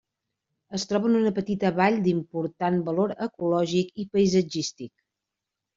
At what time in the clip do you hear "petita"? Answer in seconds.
1.35-1.71